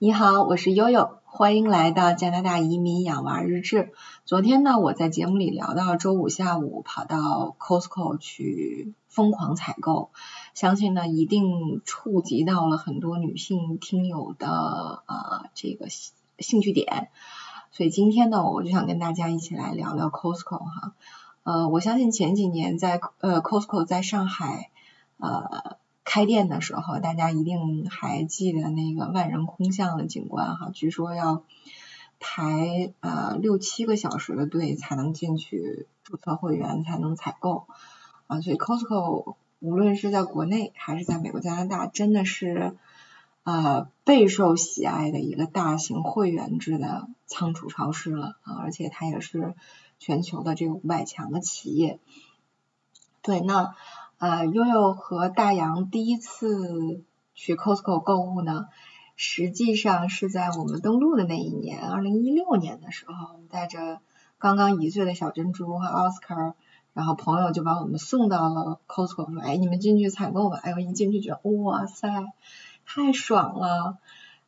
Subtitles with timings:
[0.00, 3.92] 你好，我是悠悠，欢迎来到加拿大移民养娃日志。
[4.24, 10.10] 昨天呢，我在节目里聊到周五下午跑到 Costco 去疯狂采购，
[10.54, 15.88] 相信呢一定触及到了很多女性听友的呃这个
[16.38, 17.08] 兴趣点，
[17.72, 20.92] 所以今天呢，我就想跟大家一起来聊聊 Costco 哈。
[21.42, 24.70] 呃，我相信前几年在呃 Costco 在上海
[25.16, 25.76] 呃。
[26.10, 31.44] 开店的时候，大家一定还记得那个万人空巷的景观哈，据说要
[32.18, 37.66] 排呃六七个小时的队才能进去注册会员，才能采购
[38.26, 42.74] 啊，所以 Costco 无论是在国内还是在美国、加拿大，真的是
[43.42, 49.54] 呃备受喜爱的一个大型会员制的仓储超市了啊，而且它也是
[49.98, 51.98] 全球的这个五百强的企业。
[53.20, 53.74] 对，那。
[54.18, 57.04] 呃，悠悠和大洋第一次
[57.34, 58.66] 去 Costco 购物呢，
[59.14, 64.00] 实际上是在我们登陆的那一年，二零一六年的时候，我们带着
[64.38, 66.54] 刚刚一岁的小珍珠和 Oscar，，
[66.94, 70.58] 然后朋友就把我们送到了 Costco，说，哎，你们进去采购吧。
[70.60, 72.08] 哎呦，一进去觉得，哇塞，
[72.84, 73.98] 太爽了，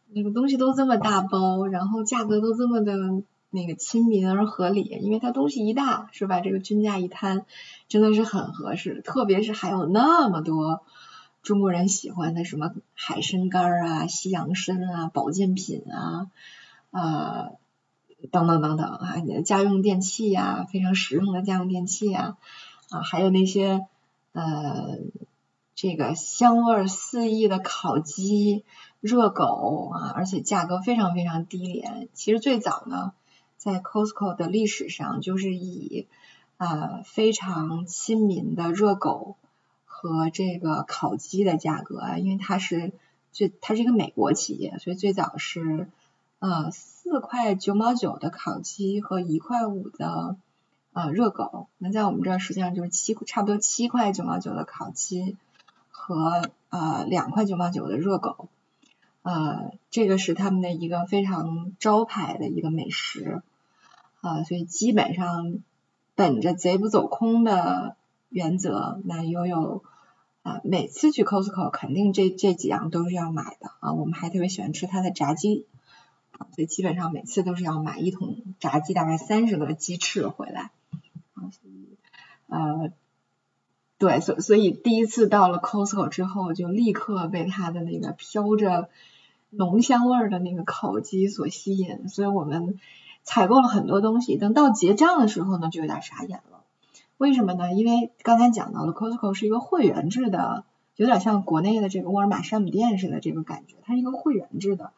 [0.09, 3.23] 那个东西都这么大包，然后价格都这么的。
[3.53, 6.39] 那个亲民而合理，因为它东西一大，是吧？
[6.39, 7.45] 这个均价一摊，
[7.89, 9.03] 真的是很合适。
[9.03, 10.83] 特别是还有那么多
[11.43, 16.31] 中国人喜欢的什么海参干啊、西洋参啊、保健品啊，
[16.93, 17.57] 呃，
[18.31, 22.37] 等等等等啊，你的家用电器呀，非常实用的家用电器啊，
[22.91, 23.85] 啊，还有那些
[24.33, 24.99] 呃，
[25.75, 28.65] 这个香味四溢的烤鸡、
[29.01, 32.09] 热狗啊，而且价格非常非常低廉。
[32.15, 33.13] 其实最早呢。
[33.61, 36.07] 在 Costco 的历史上，就是以
[36.57, 39.37] 呃非常亲民的热狗
[39.85, 42.93] 和这个烤鸡的价格啊，因为它是
[43.33, 45.89] 最它是一个美国企业，所以最早是
[46.39, 50.37] 呃四块九毛九的烤鸡和一块五的
[50.95, 55.37] 呃热狗，那在我们这儿实际上就是七差不多七块九毛九的烤鸡
[55.91, 58.49] 和呃两块九毛九的热狗，
[59.23, 63.43] 呃这个是他们的一个非常招牌的一个美食。
[64.23, 65.61] 啊，所以基本上
[66.15, 67.97] 本着贼不走空的
[68.29, 69.83] 原则，那悠悠
[70.43, 73.95] 啊每次去 Costco 肯定这这几样都是要买的啊。
[73.95, 75.65] 我们还特别喜欢吃它的炸鸡
[76.33, 80.71] 啊，所以基本上每次都是要买一桶炸鸡，大概三十个鸡翅回来。
[81.33, 81.97] 啊，所以
[82.49, 82.93] 呃，
[84.01, 88.89] 对，所所以第一次到了 Costco 之后，就立刻被它的那个飘着
[89.51, 92.81] 浓香味儿的那个烤鸡所吸引，所以我们。
[93.23, 96.65] 采购了很多东西，等到结账的时候呢，就有点傻眼了。
[97.19, 97.71] 为什么呢？
[97.75, 100.65] 因为刚才讲到了，Costco 是一个会员制的，
[100.97, 104.93] 有点像国内的这个沃尔玛山姆店似的这个感觉，它是一个会员制的。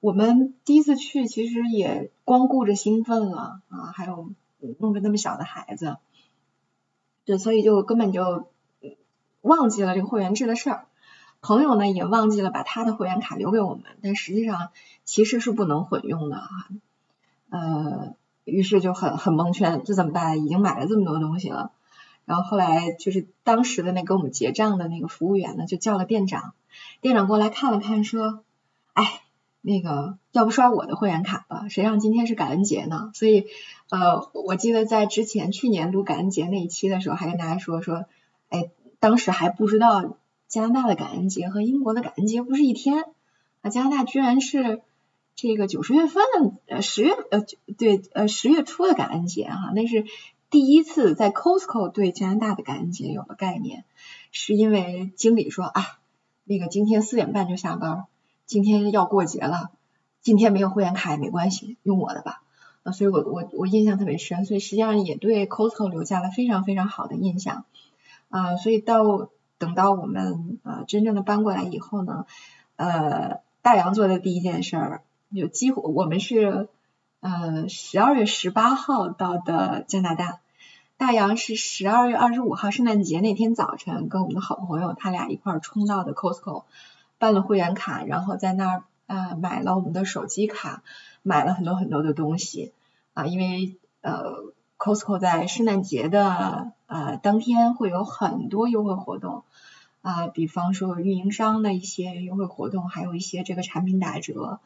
[0.00, 4.30] 我们第一次去，其实也光顾着兴奋了啊，还有
[4.80, 5.98] 弄着那么小的孩子，
[7.24, 8.48] 对，所以就根本就
[9.40, 10.86] 忘记了这个会员制的事儿。
[11.40, 14.70] 朋友呢也忘记了把他的会员卡留给我们，但实际上
[15.04, 16.68] 其实是不能混用的哈。
[17.50, 20.44] 呃，于是就很很蒙圈，这怎么办？
[20.44, 21.72] 已经买了这么多东西了，
[22.24, 26.54] 然后后来就是当时的那给我们结账的那个服务员呢，就叫了店长，
[27.00, 28.44] 店长过来看了看，说，
[28.92, 29.22] 哎，
[29.62, 31.68] 那个要不刷我的会员卡吧？
[31.70, 33.10] 谁让今天是感恩节呢？
[33.14, 33.46] 所以
[33.88, 38.04] 呃，我记得在之前去年录感恩节那一期的时候，还跟大家说说，
[38.50, 40.18] 哎，当时还不知道
[40.48, 43.04] 加拿大的感恩节和英国的感恩节不是一天
[43.62, 44.82] 啊，加拿大居然是。
[45.34, 46.22] 这个九十月份，
[46.66, 47.42] 呃，十月，呃，
[47.78, 50.04] 对，呃，十月初的感恩节哈，那是
[50.50, 53.86] 第一次在 Costco 对加拿大的感恩节有了概念，
[54.30, 55.98] 是因为经理说啊，
[56.44, 58.04] 那个今天四点半就下班，
[58.52, 59.70] 今天要过节了，
[60.20, 62.42] 今天没有会员卡也没关系，用我的吧，
[62.82, 67.64] 啊，所以我我我印象特别深，所以实际上也对 Costco 留下了非常非常好的印象，
[68.28, 72.26] 啊，所以到等到我们呃真正的搬过来以后呢，
[72.76, 75.02] 呃，大洋做的第一件事儿。
[75.30, 76.68] 有几乎我们是
[77.20, 80.40] 呃十二月十八号到的加拿大，
[80.98, 86.64] 大洋是十二月二十五号圣诞节那天早晨跟我们的好朋友他俩一块儿冲到的 Costco
[87.22, 90.82] 办了会员卡，然后在那儿啊买了我们的手机卡，
[91.22, 92.72] 买了很多很多的东西
[93.14, 99.44] 啊，因为呃 Costco 在圣诞节的呃当天会有很多优惠活动
[100.00, 104.58] 啊，比方说运营商的一些优惠活动，还有一些这个产品打折。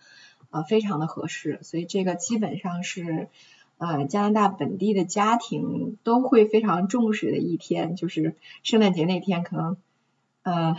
[0.50, 3.29] 啊，非常的合适，所以这个基本上是
[3.79, 9.76] 呃加拿大本地的家庭都会非常重视的一天，就是圣诞节那天，可能
[10.44, 10.76] 呃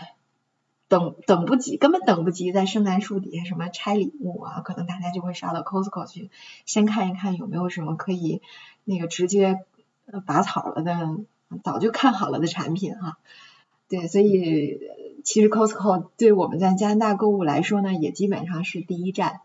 [0.89, 6.29] 等等不及，根本等不及在圣诞树底下什么拆礼物啊，可能大家就会杀到 Costco 去，
[6.65, 8.41] 先看一看有没有什么可以
[8.85, 9.59] 那个直接
[10.25, 11.17] 拔草了的，
[11.63, 13.17] 早就看好了的产品哈。
[13.89, 14.79] 对，所以
[15.23, 19.41] 其实 Costco 对我们在加拿大购物来说呢，也基本上是第一站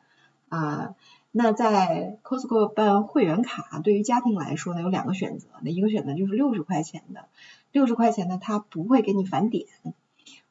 [0.48, 0.94] 啊。
[1.34, 7.26] 那在 Costco 办会员卡，对于家庭来说呢，有两个选择，那一个选择就是六十块钱的，
[7.72, 9.66] 六十块钱呢，它不会给你返点。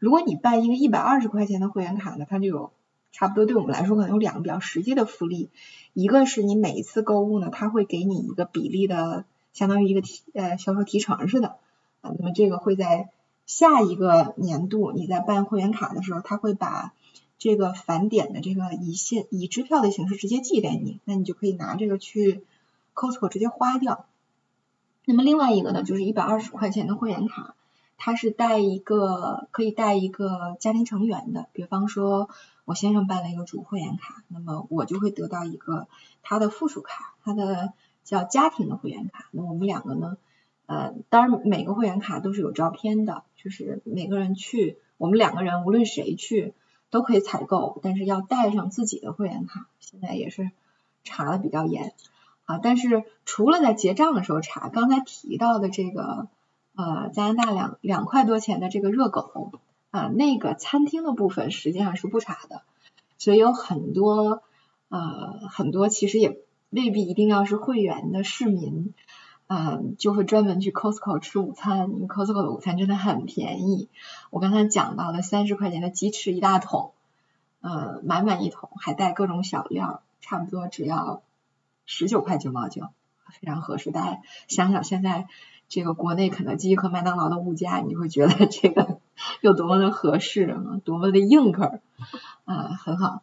[0.02, 2.72] 如果你办一个一百二十块钱的会员卡呢，它就有
[3.12, 5.52] 差不多对我们来说可能有两个比较实际的福利，
[5.94, 11.50] 一个是你每一次购物呢，它会给你一个比例的，相当于一个提呃销售提成似的
[12.02, 13.10] 啊，那么这个会在
[13.46, 16.94] 下一个年度你在办会员卡的时候，它会把
[17.38, 22.44] 这个返点的这个以现以支票的形式直接寄给你，那你就可以拿这个去
[22.96, 24.08] Costco 直接花掉。
[25.06, 27.54] 那么另外一个呢，就是一百二十块钱的会员卡。
[28.04, 32.32] 它是带一个可以带一个家庭成员的，比方说
[32.66, 35.88] 我先生办了一个主会员卡，那么我就会得到一个
[36.24, 39.30] 他的附属卡，他的叫家庭的会员卡。
[39.30, 40.18] 那我们两个呢，
[40.66, 46.56] 呃，当然每个会员卡都是有照片的，就是每个人去，我们两个人无论谁去
[46.90, 49.68] 都可以采购，但是要带上自己的会员卡。
[49.80, 50.50] 现在也是
[51.04, 51.94] 查的比较严
[52.46, 56.28] 啊，但是除了在结账的时候查，刚才提到的这个。
[56.74, 59.52] 呃，加拿大两两块多钱的这个热狗
[59.92, 62.62] 啊，那个餐厅的部分实际上是不查的，
[63.18, 64.42] 所以有很多
[64.88, 66.40] 呃很多其实也
[66.70, 68.94] 未必一定要是会员的市民，
[69.48, 73.90] 嗯，就会专门去 Costco 吃午餐，因为 Costco 的午餐真的很便宜。
[74.30, 76.94] 我刚才讲到了三十块钱的鸡翅一大桶，
[77.60, 81.22] 呃，满满一桶，还带各种小料，差不多只要
[81.86, 82.88] 十九块九毛九，
[83.42, 83.92] 非常合适。
[83.92, 85.28] 大家想想现在。
[85.72, 89.00] 这个国内肯德基和麦当劳的物价，你会觉得这个
[89.40, 91.80] 有多么的合适，多么的硬壳
[92.44, 93.22] 啊，很好。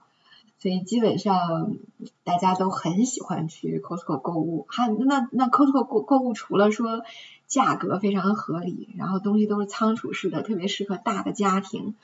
[0.59, 1.77] 所以基本上
[2.25, 4.65] 大家都很喜欢去 Costco 购物。
[4.71, 7.03] 还那那 Costco 购购物除了说
[7.47, 11.97] 价格非常合理，然后东西都是仓储式的，特别适合大的家庭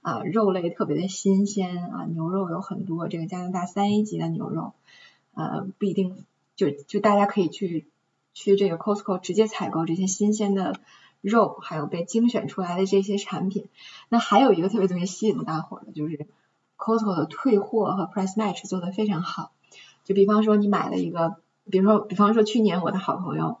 [0.00, 4.72] 啊，肉类特别的新鲜啊，牛肉有很多，这个加拿大三 A 级的牛肉，
[5.34, 6.24] 呃，不一定
[6.56, 7.86] 就就大家可以去。
[8.34, 10.76] 去这个 Costco 直接采购这些新鲜的
[11.20, 13.68] 肉，还有被精选出来的这些产品。
[14.08, 16.26] 那还有一个特别特别吸引大伙的，就是
[16.76, 19.52] Costco 的退货和 Price Match 做的非常好。
[20.04, 21.36] 就比方说你买了一个，
[21.70, 23.58] 比如说比方说去年我的好朋友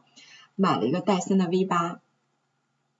[0.56, 2.00] 买了一个戴森的 V 八，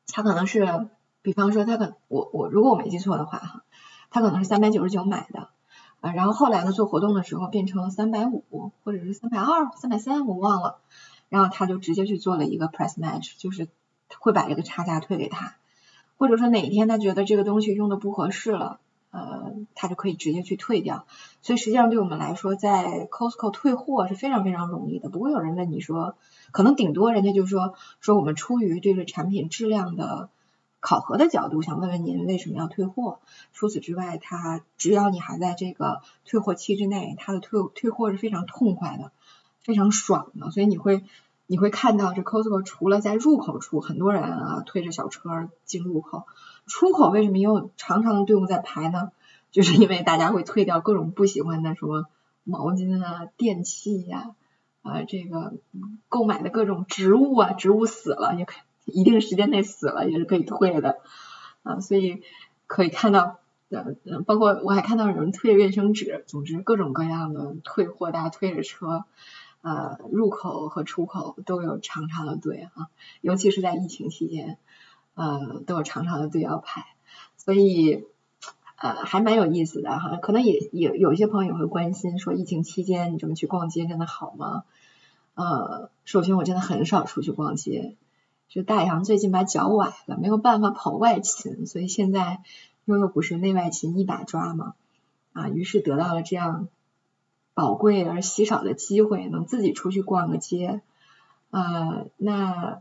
[0.06, 0.88] 他可能是，
[1.22, 3.64] 比方说他可我我如果我没记错的话哈，
[4.10, 5.48] 他可能是三百九十九买的
[6.00, 10.78] 啊，然后后来呢做活动的时候变成了三百五或者是三百二、三百三，我忘了。
[11.32, 13.68] 然后他就直接去做了一个 price match，就是
[14.18, 15.56] 会把这个差价退给他，
[16.18, 18.80] 或者说哪一天他觉得这个东西用的不合适了，
[19.12, 21.06] 呃，他就可以直接去退掉。
[21.40, 26.16] 所以实际上对我们来说，在 Costco 退货是非常非常容易的，不会有人问你说，
[26.50, 30.28] 可能顶多人家就说说我们出于对这产品质量的
[30.80, 33.20] 考核的角度，想问问您为什么要退货。
[33.54, 39.12] 除此之外，他只要你还在这个退货期之内，他的退退货是非常痛快的。
[39.62, 41.04] 非常爽的，所以你会
[41.46, 46.26] 你会看到这 Costco 除了在入口处很多人啊推着小车进入口，
[46.66, 49.12] 出口为什么也有长长的队伍在排呢？
[49.50, 52.06] 就是因为大家会退掉各种不喜欢的什么
[52.42, 54.30] 毛巾啊、电器呀
[54.80, 55.54] 啊这个
[56.08, 58.54] 购买的各种植物啊，植物死了也可
[58.86, 61.00] 一定时间内死了也是可以退的
[61.62, 62.22] 啊，所以
[62.66, 69.04] 可以看到呃包括我还看到有人退卫生纸，总之各种各样的退货，大家推着车。
[69.62, 72.88] 呃，入口和出口都有长长的队啊，
[73.20, 74.58] 尤其是在疫情期间，
[75.14, 76.84] 呃，都有长长的队要排，
[77.36, 78.04] 所以
[78.74, 80.16] 呃还蛮有意思的哈。
[80.16, 84.64] 可能也也有些朋友会关心说，疫情期间你这么去逛街真的好吗？
[85.34, 87.94] 呃，首先我真的很少出去逛街，
[88.48, 92.42] 就大洋最近把脚崴了，没有办法跑外勤，所以现在
[92.84, 94.74] 悠悠不是内外勤一把抓嘛，
[95.32, 96.66] 啊，于是得到了这样。
[97.54, 100.80] 宝贵而稀少的机会，能自己出去逛个街，
[101.50, 102.80] 呃，那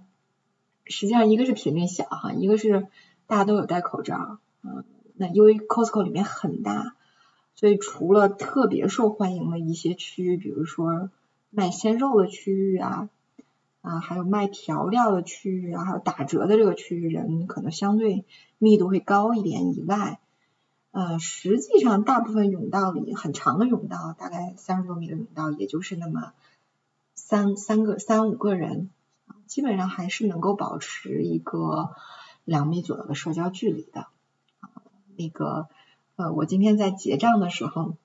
[0.85, 2.87] 实际上一个是频率小哈，一个是
[3.27, 4.85] 大家都有戴口罩，嗯，
[5.15, 6.95] 那因为 Costco 里面很大，
[7.55, 11.09] 所以除了特别受欢迎的一些区域，比如说
[11.49, 13.09] 卖鲜肉的区域啊，
[13.81, 18.23] 啊，还有卖调料的区域啊，还有打折的这个区域，人可能相对
[18.57, 20.19] 密度会高一点以外。
[20.91, 26.33] 呃，实际上大部分甬道里很长的甬道，大概三十多米的甬道，也就是那么
[27.15, 28.89] 三三个三五个人，
[29.47, 31.95] 基本上还是能够保持一个
[32.43, 34.07] 两米左右的社交距离的。
[35.17, 35.69] 那个
[36.17, 37.95] 呃，我今天在结账的时候，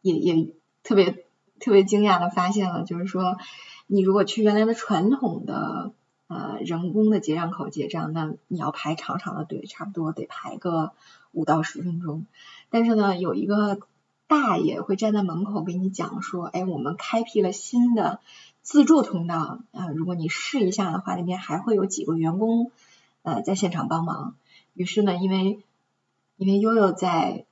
[0.00, 1.24] 也也特别
[1.58, 3.36] 特别惊讶的发现了，就是说
[3.88, 5.92] 你如果去原来的传统的
[6.28, 10.92] 呃人工的结账口结账，那你要排长长的队，差不多得排个
[11.32, 12.26] 五到十分钟。
[12.70, 13.80] 但是呢，有一个
[14.26, 18.20] 大爷会站在门口给你讲说，哎，我们开辟了新的
[18.60, 22.70] 自助通道啊，如果你试一下的话，那边还会有几个员工
[23.22, 24.34] 呃在现场帮忙。
[24.74, 25.62] 于是呢，因为
[26.36, 27.46] 因为悠悠在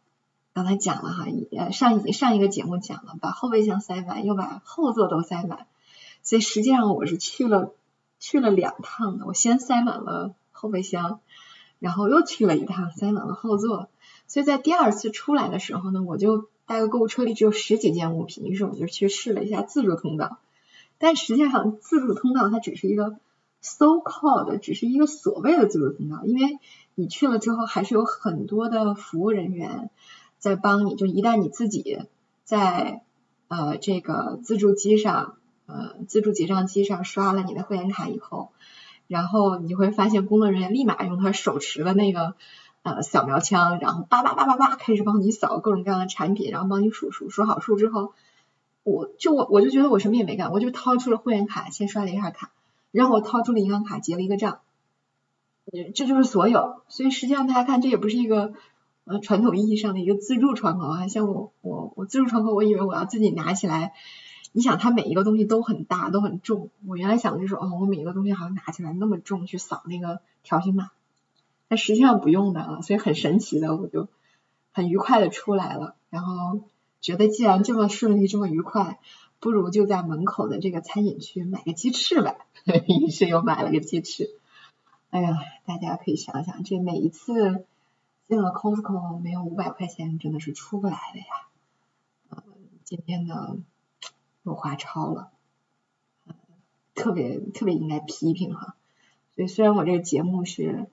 [0.52, 5.66] 刚才讲了哈，呃上一上一个节目讲了，把后备箱塞满，又把后座都塞满，
[6.23, 7.73] 所以实际上我是去了
[8.28, 11.21] 去了两趟的，我先塞满了后备箱，
[11.78, 13.88] 然后又去了一趟，塞满了后座。
[14.26, 20.38] 所以在第二次出来的时候呢，我就大概购物车里只有十几件物品，于是我就去试了一下自助通道。
[20.99, 23.16] 但实际上自助通道它只是一个
[23.61, 26.59] so called，只是一个所谓的自助通道，因为
[26.97, 29.88] 你去了之后还是有很多的服务人员
[30.40, 30.97] 在帮你。
[30.97, 32.00] 就一旦你自己
[32.42, 33.02] 在
[33.47, 38.52] 呃这个自助机上呃自助结账机上刷了你的会员卡以后，
[39.06, 42.35] 然后你会发现工作人员立马用他手持的那个。
[42.82, 48.12] 呃，扫描枪，然后叭叭叭叭叭开始帮你扫各种各样的产品，然后帮你数数，数好数之后，
[48.85, 52.52] 我就我我就觉得我什么也没干，我就掏出了会员卡，先刷了一下卡，
[52.92, 54.61] 然后我掏出了银行卡结了一个账，
[55.96, 56.82] 这就是所有。
[56.87, 58.52] 所以实际上大家看，这也不是一个
[59.04, 63.94] 呃传统意义上的一个自助窗口啊，像我我我自助窗口，我以为我要自己拿起来，
[64.56, 70.92] 你想它每一个东西都很大，都很重，我原来想的就是哦，我每一个东西好像拿起来那么重去扫那个条形码。
[71.68, 74.08] 但实际上不用的啊，所以很神奇的，我就
[74.72, 76.62] 很愉快的出来了，然后
[77.02, 78.98] 觉得既然这么顺利这么愉快，
[79.40, 82.38] 不如就在门口的这个餐饮区买个鸡翅呗，
[82.88, 84.30] 于是又买了个鸡翅。
[85.10, 85.36] 哎呀，
[85.66, 87.66] 大家可以想想，这每一次
[88.26, 91.26] 进了 Costco 没有五百块钱真的是出不来的呀。
[92.30, 92.42] 呃，
[92.84, 93.58] 今天呢
[94.46, 95.30] 又花超了，
[96.94, 98.76] 特别特别应该批评哈。
[99.34, 100.86] 所以虽然我这个节目是。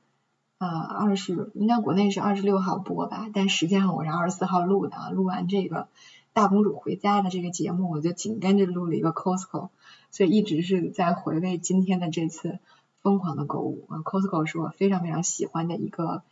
[0.60, 5.10] 呃，二十应该国内是二十六号播吧，但实际上我是二十四号录的啊。
[5.10, 5.89] 录完这个
[6.31, 9.72] 大公主回家的这个节目，我就紧跟着录了一个 Costco，
[10.10, 12.60] 所以一直是在回味今天的这次
[13.01, 13.86] 疯狂的购物。
[13.89, 16.24] 啊，Costco 是我非常非常喜欢的一个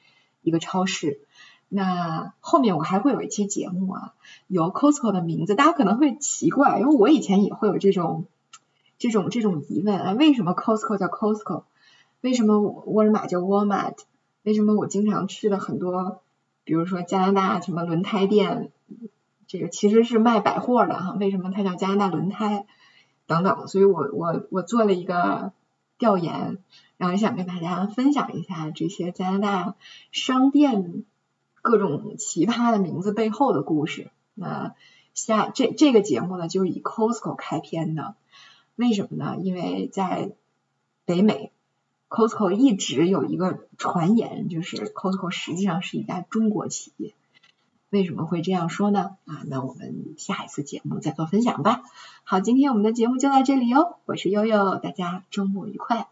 [0.44, 1.20] 一个超市。
[1.74, 4.14] 那后面我还会有一期节目啊，
[4.48, 8.26] 有 Costco 的名字，大家可能会奇怪，因为我以前也会有这种
[8.98, 11.64] 这种这种疑问啊，为什么 Costco 叫 Costco？
[12.20, 13.96] 为什么沃尔玛叫 Walmart？
[14.44, 16.20] 为什么我经常去的很多，
[16.66, 18.70] 比如说加拿大什么轮胎店，
[19.48, 21.16] 这个其实是卖百货的哈？
[21.18, 22.66] 为什么它叫加拿大轮胎？
[23.28, 25.54] 等等，所以我我我做了一个
[25.98, 26.58] 调研，
[26.98, 29.76] 然后想跟大家分享一下这些加拿大
[30.12, 31.06] 商店
[31.62, 34.12] 各种奇葩的名字背后的故事。
[34.34, 34.76] 那
[35.14, 38.16] 下这这个节目呢，就是以 Costco 开篇的，
[38.76, 39.38] 为什么呢？
[39.42, 40.32] 因为在
[41.06, 41.52] 北美。
[42.14, 47.14] Costco 一直有一个传言，就是 Costco 实际上是一家中国企业。
[47.90, 49.16] 为什么会这样说呢？
[49.24, 51.84] 啊，那我们下一次节目再做分享吧。
[52.26, 56.10] 好，今天我们的节目就到这里哦，我是悠悠，大家周末愉快。